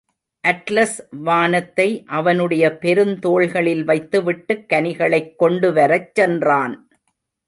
Atlas 0.47 1.07
வானத்தை 1.11 2.03
அவனுடைய 2.07 2.77
பெருந்தோள்களில் 2.81 3.83
வைத்துவிட்டுக் 3.83 4.65
கனிகளைக் 4.69 5.35
கொண்டுவரச் 5.37 6.15
சென்றான். 6.15 6.89